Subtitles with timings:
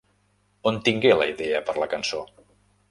[0.71, 2.25] On tingué la idea per la cançó?